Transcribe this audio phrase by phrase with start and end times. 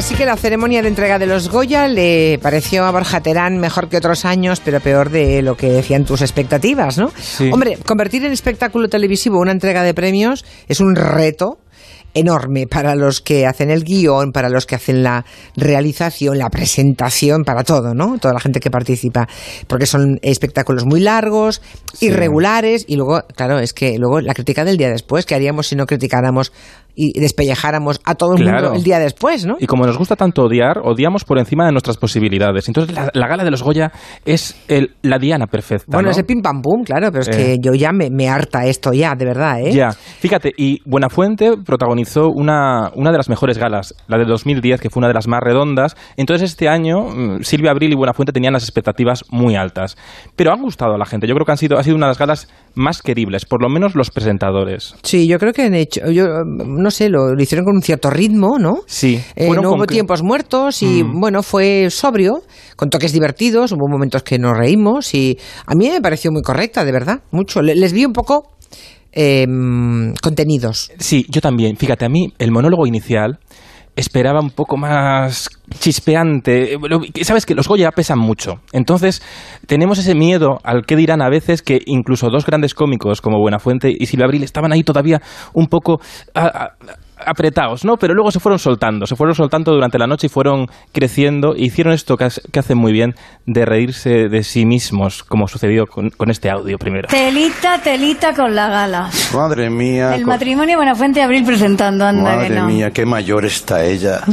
[0.00, 3.90] Así que la ceremonia de entrega de los Goya le pareció a Borja Terán mejor
[3.90, 7.12] que otros años, pero peor de lo que decían tus expectativas, ¿no?
[7.20, 7.50] Sí.
[7.52, 11.58] Hombre, convertir en espectáculo televisivo una entrega de premios es un reto
[12.14, 15.24] enorme para los que hacen el guion, para los que hacen la
[15.54, 18.18] realización, la presentación, para todo, ¿no?
[18.18, 19.28] Toda la gente que participa.
[19.66, 21.60] Porque son espectáculos muy largos,
[21.92, 22.06] Sí.
[22.06, 25.76] irregulares, y luego, claro, es que luego la crítica del día después, ¿qué haríamos si
[25.76, 26.52] no criticáramos
[26.94, 28.62] y despellejáramos a todo el Claro.
[28.62, 29.56] mundo el día después, ¿no?
[29.58, 32.68] Y como nos gusta tanto odiar, odiamos por encima de nuestras posibilidades.
[32.68, 33.92] Entonces la, la gala de los Goya
[34.24, 35.86] es el- la diana perfecta.
[35.88, 36.10] Bueno, ¿no?
[36.12, 37.30] ese pim pam pum, claro, pero es Eh.
[37.30, 39.72] que yo ya me, me harta esto ya, de verdad, ¿eh?
[39.72, 44.90] Ya, fíjate, y Buenafuente protagonizó una, una de las mejores galas, la de 2010, que
[44.90, 45.96] fue una de las más redondas.
[46.16, 49.96] Entonces este año mm, Silvia Abril y Buenafuente tenían las expectativas muy altas.
[50.36, 51.26] Pero han gustado a la gente.
[51.26, 53.68] Yo creo que han sido, ha sido una de las galas más queribles, por lo
[53.68, 54.94] menos los presentadores.
[55.02, 56.24] Sí, yo creo que han hecho, yo
[56.80, 58.82] no sé, lo, lo hicieron con un cierto ritmo, ¿no?
[58.86, 61.20] Sí, Eh, no hubo tiempos muertos y Mm.
[61.20, 62.42] bueno, fue sobrio,
[62.76, 66.84] con toques divertidos, hubo momentos que nos reímos y a mí me pareció muy correcta,
[66.84, 67.62] de verdad, mucho.
[67.62, 68.48] Le- Les vi un poco
[69.12, 69.44] eh,
[70.22, 70.92] contenidos.
[70.98, 71.76] Sí, yo también.
[71.76, 73.38] Fíjate, a mí el monólogo inicial
[74.00, 75.48] esperaba un poco más
[75.78, 76.76] chispeante.
[76.88, 78.60] Lo- Sabes que los Goya pesan mucho.
[78.72, 79.22] Entonces,
[79.66, 83.90] tenemos ese miedo al que dirán a veces que incluso dos grandes cómicos como Buenafuente
[83.96, 85.20] y Silvia Abril estaban ahí todavía
[85.54, 86.00] un poco
[87.26, 87.96] apretados, ¿no?
[87.96, 91.62] Pero luego se fueron soltando, se fueron soltando durante la noche y fueron creciendo e
[91.64, 93.14] hicieron esto que, hacen muy bien
[93.46, 97.08] de reírse de sí mismos, como sucedió con, con este audio primero.
[97.08, 99.10] Telita, telita con la gala.
[99.34, 100.14] Madre mía.
[100.14, 102.66] El co- matrimonio Buenafuente Abril presentando, anda que Madre no.
[102.66, 104.20] mía, qué mayor está ella.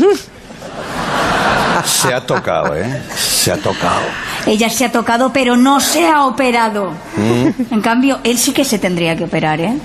[1.85, 3.01] Se ha tocado, ¿eh?
[3.15, 4.01] Se ha tocado.
[4.45, 6.91] Ella se ha tocado, pero no se ha operado.
[7.15, 7.73] Mm.
[7.73, 9.77] En cambio, él sí que se tendría que operar, ¿eh?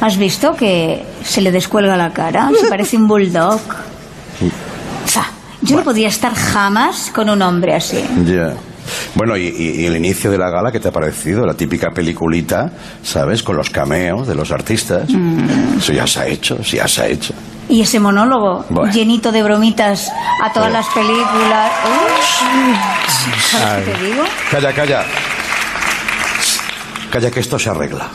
[0.00, 2.50] ¿Has visto que se le descuelga la cara?
[2.58, 3.60] Se parece un bulldog.
[5.06, 5.26] Fa,
[5.62, 8.04] yo no podría estar jamás con un hombre así.
[8.26, 8.54] Ya.
[9.14, 11.46] Bueno, y, y- el inicio de la gala, ¿qué te ha parecido?
[11.46, 12.70] La típica peliculita,
[13.02, 13.42] ¿sabes?
[13.42, 15.08] Con los cameos de los artistas.
[15.08, 15.78] Mm.
[15.78, 17.32] Eso ya se ha hecho, sí, ya se ha hecho.
[17.68, 18.92] Y ese monólogo Bueno.
[18.92, 20.10] llenito de bromitas
[20.42, 20.84] a todas Bueno.
[20.84, 21.72] las películas.
[21.86, 22.74] Uy,
[23.58, 24.22] ¿Sabes qué te digo?
[24.50, 25.04] Calla, calla.
[27.10, 28.08] Calla, que esto se arregla.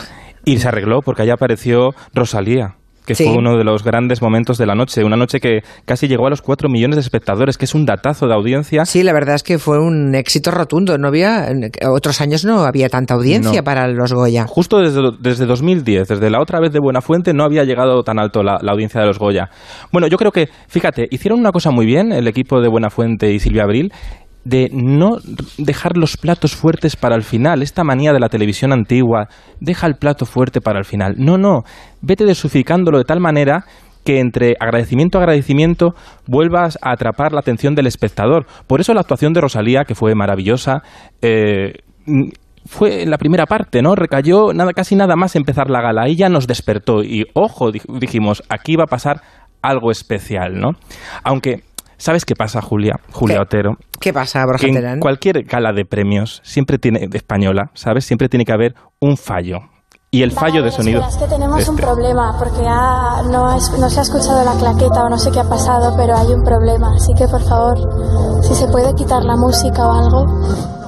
[0.54, 3.24] Y se arregló porque allá apareció Rosalía, que Sí.
[3.26, 5.04] fue uno de los grandes momentos de la noche.
[5.04, 8.28] Una noche que casi llegó a los 4 millones de espectadores, que es un datazo
[8.28, 8.86] de audiencia.
[8.86, 10.98] Sí, la verdad es que fue un éxito rotundo.
[10.98, 11.48] No había,
[11.90, 13.64] otros años no había tanta audiencia No.
[13.64, 14.46] para los Goya.
[14.48, 18.44] Justo desde, desde 2010, desde la otra vez de Buenafuente, no había llegado tan alto
[18.44, 19.50] la, la audiencia de los Goya.
[19.92, 23.40] Bueno, yo creo que, fíjate, hicieron una cosa muy bien el equipo de Buenafuente y
[23.40, 23.92] Silvia Abril,
[24.50, 25.18] de no
[25.58, 27.62] dejar los platos fuertes para el final.
[27.62, 29.28] Esta manía de la televisión antigua,
[29.60, 31.16] deja el plato fuerte para el final.
[31.18, 31.64] No, no,
[32.02, 33.66] vete dosificándolo de tal manera
[34.04, 35.94] que entre agradecimiento a agradecimiento
[36.26, 38.46] vuelvas a atrapar la atención del espectador.
[38.66, 40.81] Por eso la actuación de Rosalía, que fue maravillosa,
[41.22, 41.74] eh,
[42.06, 42.30] mm,
[42.66, 43.96] fue en la primera parte, ¿no?
[43.96, 46.08] Recayó nada, casi nada más empezar la gala.
[46.10, 49.22] Ya nos despertó y, ojo, di- dijimos, aquí va a pasar
[49.62, 50.72] algo especial, ¿no?
[51.24, 51.64] Aunque,
[52.00, 53.00] ¿sabes qué pasa, Julia?
[53.12, 53.42] Julia ¿Qué?
[53.44, 53.78] Otero.
[54.02, 58.06] ¿Qué pasa, Borja Que en cualquier gala de premios, siempre tiene, de española, ¿sabes?
[58.06, 59.60] Siempre tiene que haber un fallo.
[60.12, 61.02] Y el fallo de sonido.
[61.02, 61.84] espera, es que tenemos un este.
[61.86, 65.44] problema, porque no, es- no se ha escuchado la claqueta o no sé qué ha
[65.44, 66.96] pasado, pero hay un problema.
[66.96, 67.78] Así que, por favor,
[68.44, 70.78] si se puede quitar la música o algo.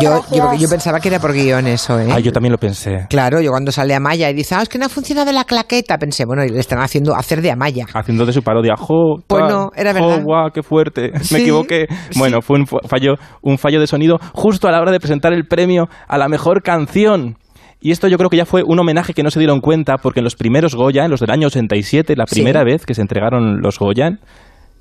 [0.00, 0.22] Yo,
[0.56, 2.08] yo, pensaba que era por guion eso, ¿eh?
[2.10, 3.06] Ah, yo también lo pensé.
[3.08, 5.96] Claro, yo cuando sale Amaya y dice, ah, es que no ha funcionado la claqueta,
[5.98, 7.86] pensé, bueno, y le están haciendo hacer de Amaya.
[7.94, 10.22] Haciendo de su parodia, jo, Pues no, era verdad.
[10.22, 11.86] guau, qué fuerte, Sí, me equivoqué.
[12.16, 15.46] Bueno, fue un fallo, un fallo de sonido justo a la hora de presentar el
[15.46, 17.36] premio a la mejor canción.
[17.80, 20.20] Y esto yo creo que ya fue un homenaje que no se dieron cuenta, porque
[20.20, 22.34] en los primeros Goya, en los del año 87, la Sí.
[22.34, 24.18] primera vez que se entregaron los Goya,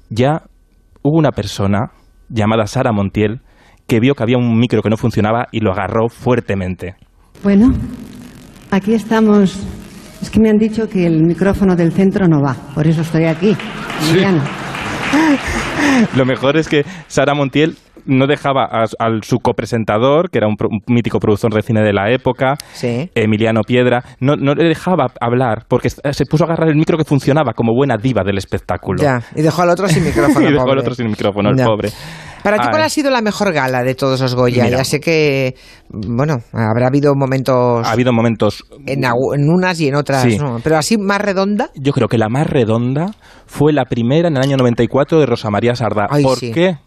[0.09, 0.41] ya
[1.03, 1.91] hubo una persona
[2.29, 3.41] llamada Sara Montiel
[3.87, 6.95] que vio que había un micro que no funcionaba y lo agarró fuertemente.
[7.43, 7.73] Bueno,
[8.71, 9.57] aquí estamos.
[10.21, 13.25] Es que me han dicho que el micrófono del centro no va, por eso estoy
[13.25, 13.55] aquí.
[14.11, 14.43] Liliana.
[16.15, 17.75] Lo mejor es que Sara Montiel
[18.05, 21.81] no dejaba a, al su copresentador, que era un, pro- un mítico productor de cine
[21.81, 23.09] de la época, Sí.
[23.15, 27.03] Emiliano Piedra, no, no le dejaba hablar porque se puso a agarrar el micro que
[27.03, 29.01] funcionaba como buena diva del espectáculo.
[29.03, 30.47] Ya, y dejó al otro sin micrófono.
[30.49, 31.65] y dejó al otro sin micrófono, el Ya.
[31.65, 31.89] pobre.
[32.43, 32.67] Para ti.
[32.69, 34.65] ¿cuál ha sido la mejor gala de todos los Goya?
[34.65, 34.77] Mira.
[34.77, 35.55] Ya sé que,
[35.89, 39.03] bueno, habrá habido momentos Ha habido momentos en,
[39.49, 40.37] unas y en otras, Sí.
[40.37, 40.59] ¿no?
[40.63, 41.69] Pero así más redonda.
[41.75, 43.11] Yo creo que la más redonda
[43.45, 46.07] fue la primera en el año 94 de Rosa María Sardá.
[46.09, 46.51] Ay, ¿Por sí.
[46.51, 46.77] qué?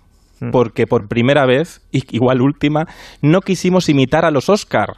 [0.52, 2.86] Porque por primera vez, igual última,
[3.20, 4.94] no quisimos imitar a los Oscar.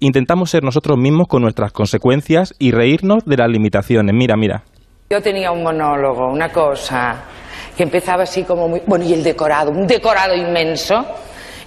[0.00, 4.14] Intentamos ser nosotros mismos con nuestras consecuencias y reírnos de las limitaciones.
[4.14, 4.62] Mira, mira.
[5.10, 7.24] Yo tenía un monólogo, una cosa.
[7.76, 8.82] Que empezaba así como muy...
[8.86, 11.04] Bueno, y el decorado, un decorado inmenso.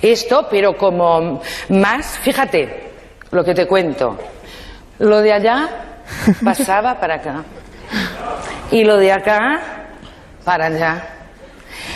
[0.02, 2.90] Esto, pero como más, fíjate
[3.32, 4.18] lo que te cuento.
[5.00, 5.70] Lo de allá
[6.44, 7.44] pasaba para acá.
[8.72, 9.62] Y lo de acá
[10.44, 11.19] para allá.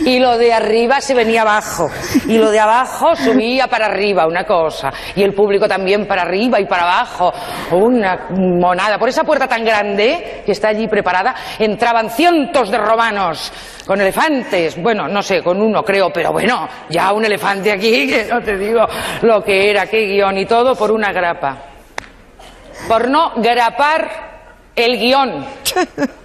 [0.01, 1.89] Y lo de arriba se venía abajo.
[2.27, 4.91] Y lo de abajo subía para arriba, una cosa.
[5.15, 7.33] Y el público también para arriba y para abajo.
[7.71, 8.97] Una monada.
[8.97, 13.51] Por esa puerta tan grande que está allí preparada entraban cientos de romanos
[13.85, 14.81] con elefantes.
[14.81, 18.57] Bueno, no sé, con uno creo, pero bueno, ya un elefante aquí, que no te
[18.57, 18.85] digo
[19.21, 21.57] lo que era, qué guion y todo por una grapa.
[22.87, 24.09] Por no grapar
[24.75, 25.45] el guion.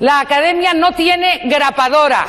[0.00, 2.26] La academia no tiene grapadora.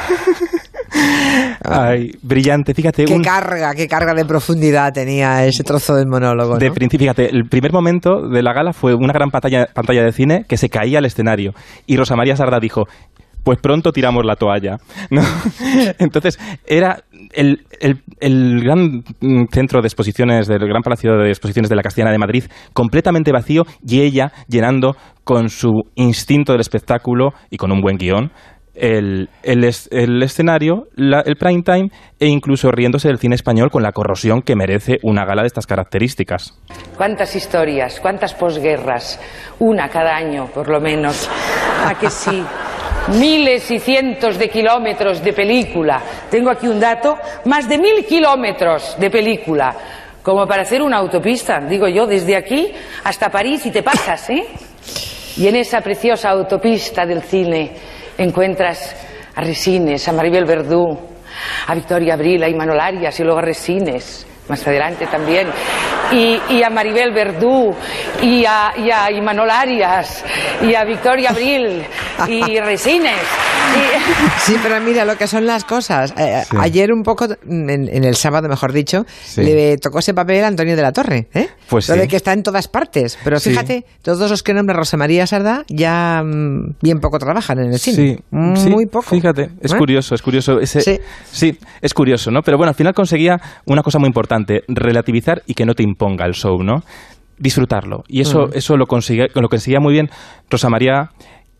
[1.63, 3.05] Ay, brillante, fíjate.
[3.05, 6.57] Qué un- carga, qué carga de profundidad tenía ese trozo del monólogo.
[6.57, 6.73] De ¿no?
[6.73, 10.45] principio, fíjate, el primer momento de la gala fue una gran pantalla, pantalla de cine
[10.47, 11.53] que se caía al escenario.
[11.85, 12.83] Y Rosa María Sarda dijo,
[13.44, 14.77] pues pronto tiramos la toalla.
[15.09, 15.21] ¿no?
[15.99, 17.03] Entonces, era
[17.33, 19.03] el, el- el gran
[19.51, 23.63] centro de exposiciones, del gran palacio de exposiciones de la Castellana de Madrid, completamente vacío
[23.85, 28.31] y ella llenando con su instinto del espectáculo y con un buen guion.
[28.79, 31.89] El, el es- el escenario, la- el prime time
[32.19, 35.65] e incluso riéndose del cine español con la corrosión que merece una gala de estas
[35.65, 36.53] características.
[36.95, 39.19] ¿Cuántas historias, cuántas posguerras?
[39.59, 41.27] Una cada año, por lo menos.
[41.85, 42.44] ¿A que sí?
[43.19, 46.01] Miles y cientos de kilómetros de película.
[46.30, 49.75] Tengo aquí un dato, más de mil kilómetros de película.
[50.21, 52.69] Como para hacer una autopista, digo yo, desde aquí
[53.06, 54.45] hasta París y te pasas, ¿eh?
[55.38, 57.71] Y en esa preciosa autopista del cine
[58.18, 58.96] encuentras
[59.36, 60.98] a Resines, a Maribel Verdú,
[61.68, 65.48] a Victoria Abril, a Imanol Arias y luego a Resines, más adelante también,
[66.12, 67.75] y, y a Maribel Verdú,
[68.22, 70.24] y a, y a Imanol Arias,
[70.62, 71.84] y a Victoria Abril,
[72.28, 73.46] y Resines.
[74.40, 76.14] Sí, pero mira lo que son las cosas.
[76.18, 76.56] Eh, Sí.
[76.60, 79.44] Ayer un poco, en, en el sábado, mejor dicho, Sí.
[79.44, 81.28] le tocó ese papel a Antonio de la Torre.
[81.34, 81.50] ¿eh?
[81.69, 82.02] Pues lo sí.
[82.02, 83.18] de que está en todas partes.
[83.24, 83.50] Pero Sí.
[83.50, 87.80] fíjate, todos los que nombra Rosa María Sarda ya mm, bien poco trabajan en el
[87.80, 87.96] cine.
[87.98, 89.10] Sí, Mm, sí, Muy poco.
[89.10, 89.78] Fíjate, es ¿Eh?
[89.78, 90.60] curioso, es curioso.
[90.60, 91.00] Ese- Sí.
[91.31, 92.42] sí, es curioso, ¿no?
[92.42, 96.25] Pero bueno, al final conseguía una cosa muy importante, relativizar y que no te imponga
[96.25, 96.84] el show, ¿no?
[97.38, 98.04] Disfrutarlo.
[98.08, 100.10] Y eso, eso lo, conseguía, lo conseguía muy bien
[100.50, 101.12] Rosa María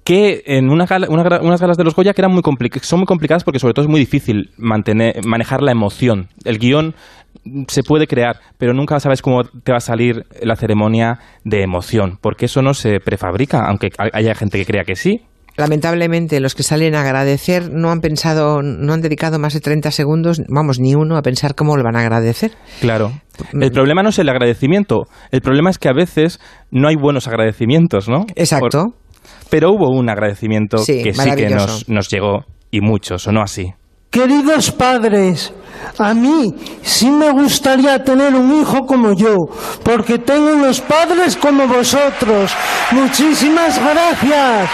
[0.08, 2.42] que en una gala- una unas galas de los Goya que eran muy
[2.82, 6.30] son muy complicadas porque sobre todo es muy difícil mantener, manejar la emoción.
[6.46, 6.96] El guion
[7.44, 11.62] mm, se puede crear, pero nunca sabes cómo te va a salir la ceremonia de
[11.62, 15.20] emoción, porque eso no se prefabrica, aunque haya gente que crea que sí.
[15.58, 19.92] Lamentablemente, los que salen a agradecer no han pensado, no han dedicado más de 30
[19.92, 22.52] segundos, vamos, ni uno, a pensar cómo lo van a agradecer.
[22.80, 23.12] Claro.
[23.60, 25.08] El problema no es el agradecimiento.
[25.32, 26.40] El problema es que a veces
[26.72, 28.26] no hay buenos agradecimientos, ¿no?
[28.36, 28.84] Exacto.
[28.86, 29.07] Por-
[29.50, 33.42] pero hubo un agradecimiento Sí, que sí que nos, nos llegó y muchos, ¿o no
[33.42, 33.74] así?
[34.10, 35.54] Queridos padres,
[36.00, 39.36] a mí sí me gustaría tener un hijo como yo,
[39.84, 42.56] porque tengo unos padres como vosotros.
[42.92, 44.70] Muchísimas gracias.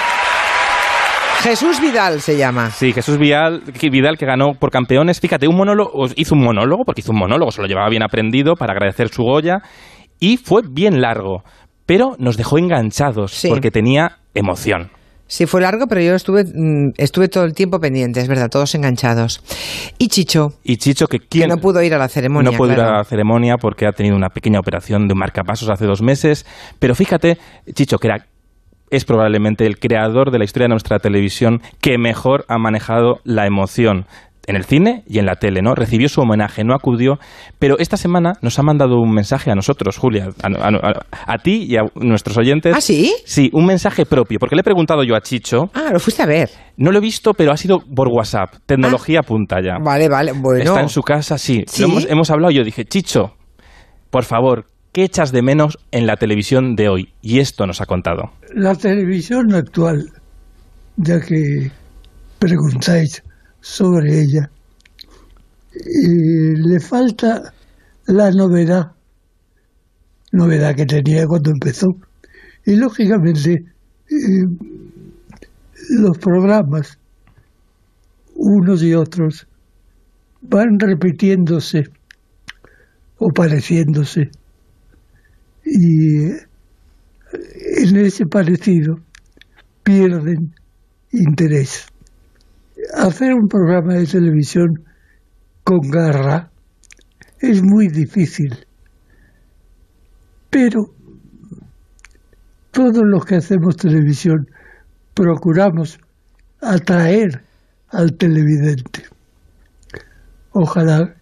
[1.42, 2.70] Jesús Vidal se llama.
[2.70, 5.20] Sí, Jesús Vidal que, Vidal, que ganó por campeones.
[5.20, 8.56] Fíjate, un monólogo, hizo un monólogo, porque hizo un monólogo, se lo llevaba bien aprendido
[8.56, 9.62] para agradecer su Goya,
[10.20, 11.44] y fue bien largo,
[11.86, 13.50] pero nos dejó enganchados, Sí.
[13.50, 14.90] porque tenía emoción.
[15.26, 18.76] Sí, fue largo, pero yo estuve, mm, estuve todo el tiempo pendiente, es verdad, todos
[18.76, 19.42] enganchados.
[19.98, 22.52] Y Chicho, Y Chicho, que no pudo ir a la ceremonia.
[22.52, 25.70] No pudo ir a la ceremonia porque ha tenido una pequeña operación de un marcapasos
[25.70, 26.46] hace dos meses.
[26.78, 27.38] Pero fíjate,
[27.74, 28.28] Chicho, que era,
[28.92, 33.48] es probablemente el creador de la historia de nuestra televisión que mejor ha manejado la
[33.48, 34.06] emoción
[34.46, 35.74] en el cine y en la tele, ¿no?
[35.74, 37.18] Recibió su homenaje, no acudió,
[37.60, 41.38] pero esta semana nos ha mandado un mensaje a nosotros, Julia, a, a- a- a
[41.38, 42.76] ti y a nuestros oyentes.
[42.76, 43.14] ¿Ah, sí?
[43.26, 46.26] Sí, un mensaje propio, porque le he preguntado yo a Chicho, Ah, lo fuiste a
[46.26, 46.50] ver.
[46.78, 49.78] no lo he visto, pero ha sido por WhatsApp, tecnología punta ya.
[49.82, 50.64] Vale, vale, bueno.
[50.64, 51.64] Está en su casa, sí.
[51.68, 51.84] ¿Sí?
[51.84, 53.36] Lo hemos, hemos hablado y yo dije, Chicho,
[54.10, 57.14] por favor, ¿qué echas de menos en la televisión de hoy?
[57.22, 58.32] Y esto nos ha contado.
[58.54, 60.06] La televisión actual,
[60.98, 61.72] ya que
[62.40, 63.24] preguntáis
[63.64, 64.52] sobre ella,
[65.74, 67.54] eh, le falta
[68.08, 68.92] la novedad,
[70.34, 71.96] novedad que tenía cuando empezó.
[72.66, 73.64] Y lógicamente
[74.10, 74.48] eh,
[75.92, 77.00] los programas,
[78.36, 79.48] unos y otros,
[80.42, 81.86] van repitiéndose
[83.18, 84.30] o pareciéndose.
[85.64, 86.48] Y eh,
[87.78, 89.00] en ese parecido
[89.84, 90.54] pierden
[91.14, 91.93] interés.
[92.94, 94.86] Hacer un programa de televisión
[95.64, 96.52] con garra
[97.40, 98.66] es muy difícil,
[100.50, 100.86] pero
[102.72, 104.48] todos los que hacemos televisión
[105.14, 106.00] procuramos
[106.62, 107.44] atraer
[107.90, 109.04] al televidente.
[110.52, 111.16] Ojalá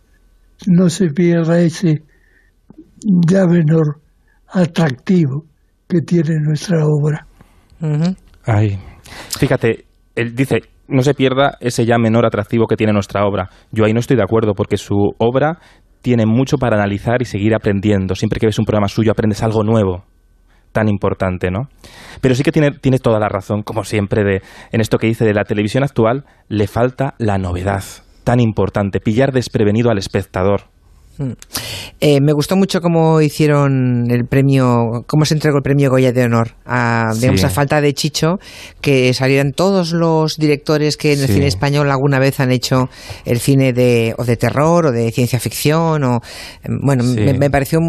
[0.68, 2.04] no se pierda ese
[3.28, 4.01] ya menor
[4.48, 5.46] atractivo
[5.88, 7.25] que tiene nuestra obra.
[8.46, 8.78] Ay,
[9.40, 9.86] fíjate,
[10.16, 10.60] él dice,
[10.91, 13.50] no se pierda ese ya menor atractivo que tiene nuestra obra.
[13.71, 15.57] Yo ahí no estoy de acuerdo porque su obra
[16.01, 18.15] tiene mucho para analizar y seguir aprendiendo.
[18.15, 20.03] Siempre que ves un programa suyo aprendes algo nuevo
[20.71, 21.67] tan importante, ¿no?
[22.21, 25.25] Pero sí que tiene, tiene toda la razón, como siempre, de, en esto que dice
[25.25, 27.83] de la televisión actual, le falta la novedad
[28.24, 30.71] tan importante, pillar desprevenido al espectador.
[32.00, 36.24] Eh, me gustó mucho cómo hicieron el premio, cómo se entregó el premio Goya de
[36.24, 37.46] honor a, digamos, Sí.
[37.46, 38.38] a falta de Chicho,
[38.82, 42.89] que salieran todos los directores que en el cine español alguna vez han hecho
[43.25, 46.22] el cine de, o de terror o de ciencia ficción o,
[46.63, 47.20] em, bueno, Sí.
[47.20, 47.80] me, me pareció,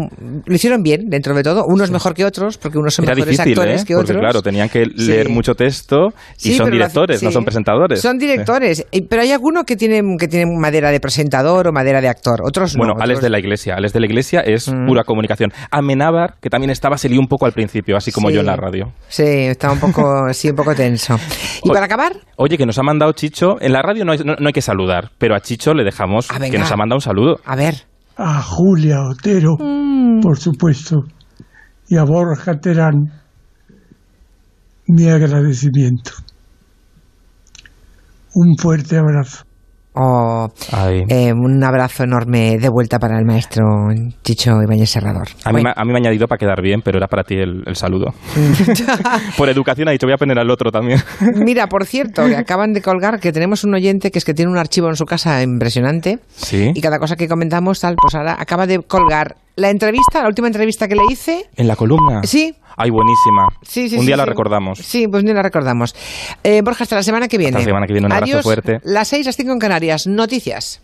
[0.45, 3.31] lo hicieron bien dentro de todo, unos mejor que otros, porque unos son Era mejores
[3.37, 3.85] difícil, actores ¿eh?
[3.85, 4.21] que Porque otros.
[4.21, 6.09] claro, tenían que leer mucho texto
[6.43, 7.99] y son directores, no son presentadores.
[8.01, 12.09] Son directores, pero hay alguno que tienen que tienen madera de presentador o madera de
[12.09, 12.83] actor, otros no.
[12.93, 13.73] Otros- de la Iglesia.
[13.75, 14.85] Alex de la Iglesia es Mm.
[14.85, 15.51] pura comunicación.
[15.71, 18.35] Amenábar, que también estaba, se lió un poco al principio, así como Sí.
[18.35, 18.93] yo en la radio.
[19.07, 20.03] Sí, estaba un poco,
[20.33, 21.15] sí, un poco tenso.
[21.63, 23.55] Y Oye, para acabar, Oye, que nos ha mandado Chicho.
[23.61, 26.29] En la radio no hay, no- no hay que saludar, pero a Chicho le dejamos
[26.29, 26.51] Ah, venga.
[26.51, 27.37] que nos ha mandado un saludo.
[27.45, 27.73] a ver.
[28.17, 29.55] A Julia Otero,
[30.21, 30.97] por supuesto,
[31.89, 32.93] y a Borja Terán,
[34.87, 36.11] mi agradecimiento.
[38.35, 39.45] Un fuerte abrazo.
[39.95, 41.03] Oh, Ay.
[41.07, 43.63] eh, un abrazo enorme de vuelta para el maestro
[44.23, 45.27] Chicho Ibáñez Serrador.
[45.45, 47.35] A mí, Bueno, a mí me ha añadido para quedar bien, pero era para ti
[47.35, 48.07] el, el saludo.
[49.37, 50.99] Por educación ha dicho, voy a poner al otro también.
[51.35, 54.51] Mira, por cierto, que acaban de colgar que tenemos un oyente que es que tiene
[54.51, 56.71] un archivo en su casa impresionante Sí.
[56.73, 60.47] y cada cosa que comentamos tal, pues ahora acaba de colgar la entrevista, la última
[60.47, 61.49] entrevista que le hice.
[61.55, 62.21] En la columna.
[62.23, 62.55] Sí.
[62.75, 63.47] Ay, buenísima.
[63.61, 64.79] Sí, sí, un sí, día la recordamos.
[64.79, 65.95] Sí, pues ni la recordamos.
[66.43, 67.59] Eh, Borja, hasta la semana que viene.
[67.59, 68.43] la semana que viene, un abrazo Adiós.
[68.43, 68.79] fuerte.
[68.83, 70.07] Las seis, las cinco en Canarias.
[70.07, 70.81] Noticias.